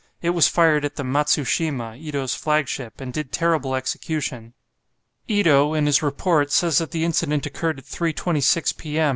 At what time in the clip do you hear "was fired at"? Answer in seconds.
0.31-0.95